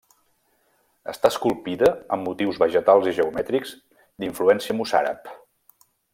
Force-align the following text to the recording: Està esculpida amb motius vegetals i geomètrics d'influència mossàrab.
Està 1.11 1.29
esculpida 1.33 1.89
amb 2.17 2.27
motius 2.29 2.57
vegetals 2.65 3.11
i 3.11 3.13
geomètrics 3.19 3.75
d'influència 4.25 4.79
mossàrab. 4.81 5.31